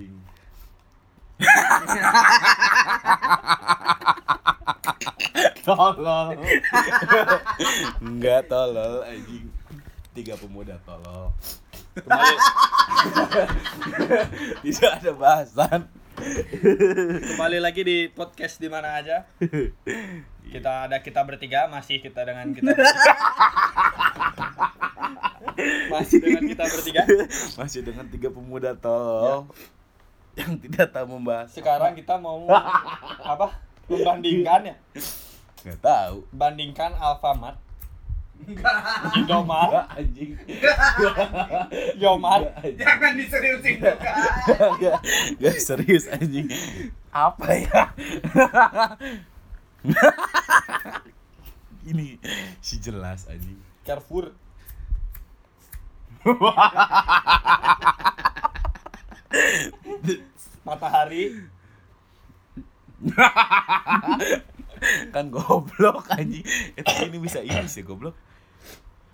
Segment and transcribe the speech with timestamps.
[0.00, 0.16] anjing.
[5.64, 6.28] tolol.
[8.00, 9.52] Enggak tolol anjing.
[10.16, 11.36] Tiga pemuda tolol.
[12.00, 12.36] Kembali
[14.64, 15.84] Tidak ada bahasan.
[16.20, 19.24] kembali lagi di podcast di mana aja.
[20.52, 22.76] Kita ada kita bertiga masih kita dengan kita
[25.92, 27.08] masih dengan kita bertiga.
[27.56, 29.48] Masih dengan tiga pemuda tolol
[30.38, 31.50] yang tidak tahu membahas.
[31.50, 32.46] Sekarang kita mau
[33.32, 33.58] apa?
[33.90, 34.76] Membandingkan ya.
[35.66, 36.16] Nggak tahu.
[36.30, 37.58] Bandingkan Alfamart
[39.16, 40.30] Indomart, Nggak, anjing.
[42.00, 42.42] Anjing.
[42.80, 43.92] Jangan diseriusin juga.
[45.36, 46.48] Nggak serius anjing.
[47.12, 47.82] Apa ya?
[51.90, 52.16] Ini
[52.64, 53.60] si jelas anjing.
[53.84, 54.32] Carrefour.
[65.12, 66.44] Kan goblok anjing.
[66.76, 68.16] Itu ini bisa ini sih goblok.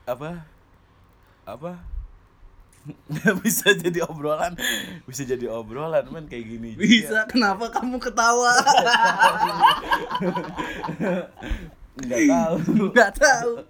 [0.07, 0.47] Apa?
[1.47, 1.83] Apa?
[3.43, 4.55] bisa jadi obrolan
[5.11, 6.87] bisa jadi obrolan men kayak gini juga.
[6.87, 8.55] Bisa, kenapa kamu ketawa?
[11.99, 13.67] nggak tahu Enggak tahu.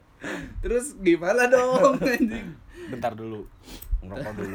[0.61, 2.61] Terus gimana dong anjing?
[2.87, 3.43] bentar dulu
[4.07, 4.55] ngerokok dulu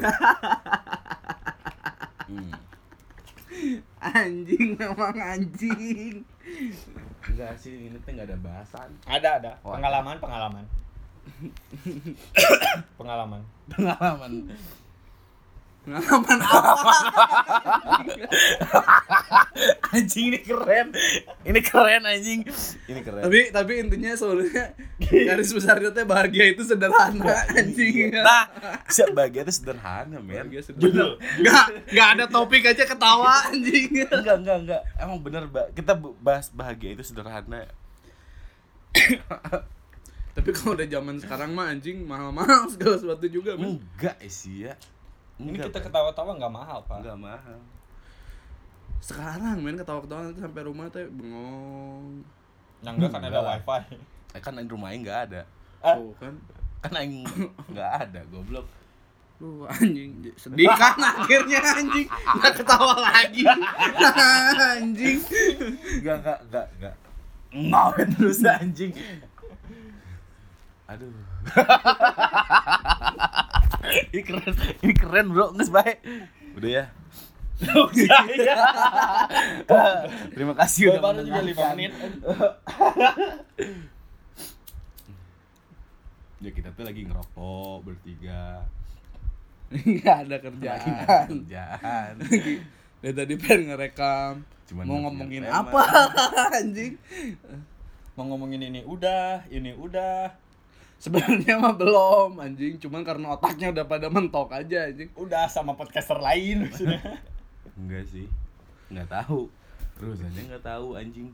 [2.31, 2.51] hmm.
[4.01, 6.25] Anjing memang anjing.
[7.21, 9.75] enggak sih ini tuh nggak ada bahasan ada ada Oh, ada.
[9.77, 10.65] pengalaman pengalaman
[12.97, 14.31] pengalaman pengalaman
[15.81, 16.93] Pengalaman apa?
[19.91, 20.87] anjing ini keren.
[21.43, 22.41] Ini keren anjing.
[22.87, 23.21] Ini keren.
[23.27, 24.65] Tapi tapi intinya sebenarnya
[24.99, 28.15] garis besarnya teh bahagia itu sederhana anjing.
[28.15, 28.47] nah
[28.87, 30.47] siap bahagia itu sederhana men.
[30.47, 31.19] Bahagia sederhana.
[31.37, 34.07] Enggak, enggak ada topik aja ketawa anjing.
[34.07, 35.67] enggak enggak enggak emang bener Mbak.
[35.75, 37.67] kita bahas bahagia itu sederhana.
[40.35, 43.83] Tapi kalau udah zaman sekarang mah anjing mahal-mahal segala sesuatu juga, men.
[43.83, 44.79] enggak sih ya.
[45.35, 45.85] Ini enggak kita Pak.
[45.91, 47.03] ketawa-tawa nggak mahal pak.
[47.03, 47.59] Enggak mahal
[49.01, 52.21] Sekarang men ketawa-ketawa nanti sampai rumah teh bengong.
[52.81, 53.61] yang enggak kan ada Enggak.
[53.65, 53.97] wifi.
[54.31, 55.41] Eh, kan di rumahnya enggak ada.
[55.81, 55.97] Ah.
[55.97, 56.33] Tuh kan.
[56.81, 57.25] kan aing
[57.73, 58.65] enggak ada goblok.
[59.41, 60.21] Lu anjing.
[60.37, 62.05] Sedih kan akhirnya anjing.
[62.09, 63.41] Nggak ketawa lagi.
[64.77, 65.17] Anjing.
[65.97, 66.95] Enggak enggak enggak enggak.
[67.51, 68.91] Ngawin terus anjing.
[70.85, 71.09] Aduh.
[74.13, 74.53] Ini keren.
[74.85, 75.53] Ini keren bro.
[75.57, 75.97] Nges baik.
[76.53, 76.85] Udah ya
[77.61, 78.57] Udah, ya.
[80.33, 81.77] terima kasih udah baru juga lima mendengarkan.
[81.77, 81.91] menit.
[86.41, 88.65] Ya kita tuh lagi ngerokok bertiga.
[89.69, 90.89] Nggak ada kerjaan.
[90.89, 92.13] Nggak ada kerjaan.
[93.01, 94.33] Dari tadi pengen ngerekam.
[94.69, 95.61] Cuman mau ngomongin tema.
[95.61, 95.81] apa
[96.59, 96.97] anjing?
[98.17, 100.33] Mau ngomongin ini udah ini udah.
[101.01, 102.77] Sebenarnya mah belum anjing.
[102.81, 105.09] Cuman karena otaknya udah pada mentok aja anjing.
[105.13, 106.65] Udah sama podcaster lain.
[106.69, 107.01] maksudnya
[107.77, 108.27] enggak sih.
[108.91, 109.47] Nggak tahu.
[109.99, 111.29] Terus aja nggak tahu anjing.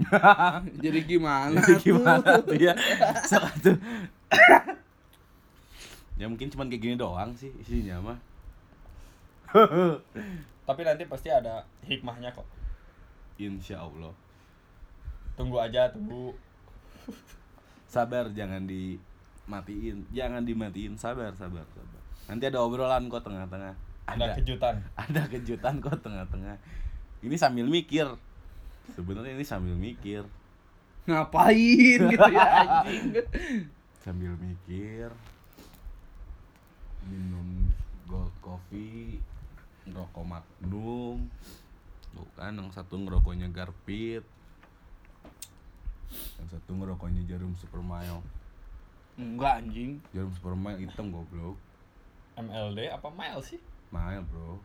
[0.84, 1.76] Jadi gimana tuh?
[1.76, 2.72] gimana tuh ya?
[3.30, 3.76] Satu
[6.20, 8.18] ya mungkin cuman kayak gini doang sih isinya mah.
[10.68, 12.44] Tapi nanti pasti ada hikmahnya kok.
[13.40, 14.12] Insya Allah.
[15.34, 16.36] Tunggu aja tunggu.
[17.88, 20.04] Sabar jangan dimatiin.
[20.12, 22.02] Jangan dimatiin sabar sabar sabar.
[22.28, 24.74] Nanti ada obrolan kok tengah-tengah ada kejutan.
[24.98, 26.56] Ada kejutan kok tengah-tengah.
[27.20, 28.06] Ini sambil mikir.
[28.96, 30.26] Sebenarnya ini sambil mikir.
[31.06, 33.12] Ngapain gitu ya anjing?
[34.02, 35.12] Sambil mikir.
[37.06, 37.70] Minum
[38.10, 39.22] gold coffee
[39.86, 41.30] ngerokok magnum.
[42.10, 44.26] Tuh kan yang satu ngerokoknya garpit.
[46.42, 48.24] Yang satu ngerokoknya jarum supermile.
[49.14, 50.02] Enggak anjing.
[50.10, 51.56] Jarum supermile hitam goblok.
[52.40, 53.60] MLD apa mile sih
[53.90, 54.58] mile bro.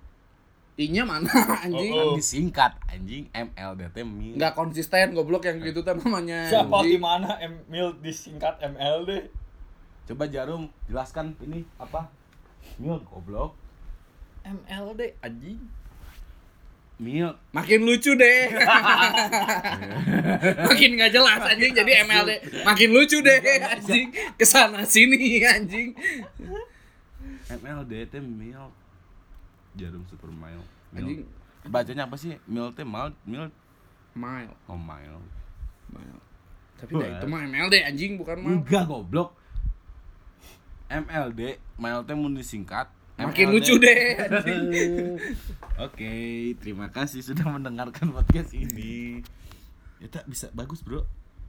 [0.75, 1.31] Inya mana
[1.63, 1.92] anjing?
[1.92, 3.24] Oh, kan disingkat anjing.
[3.31, 4.36] MLDT mil.
[4.36, 7.01] Nggak konsisten goblok yang gitu tuh namanya siapa di anjing.
[7.01, 9.31] mana M mil disingkat MLD
[10.06, 12.12] coba jarum jelaskan ini apa?
[12.77, 13.56] Mil goblok.
[14.44, 15.63] MLD anjing.
[16.95, 17.31] Mil.
[17.51, 18.51] Makin lucu deh.
[20.68, 21.72] Makin nggak jelas anjing.
[21.72, 22.31] Jadi MLD
[22.63, 24.12] makin lucu deh anjing.
[24.36, 25.95] Ke sana sini anjing.
[27.48, 28.72] MLDT mil
[29.75, 31.22] jarum supermile mil anjing.
[31.66, 32.38] Bacanya apa sih?
[32.48, 33.51] Mil teh mal mil?
[34.16, 34.54] Mile.
[34.72, 35.19] Oh mile.
[35.92, 36.19] Mile.
[36.75, 38.60] Tapi dah itu mah MLD anjing bukan mile.
[38.63, 39.36] Enggak goblok.
[40.88, 42.88] MLD mile teh mun disingkat.
[43.16, 44.19] Makin lucu deh.
[45.86, 46.12] Oke,
[46.60, 49.24] terima kasih sudah mendengarkan podcast ini.
[50.04, 51.07] Ya tak bisa bagus, Bro.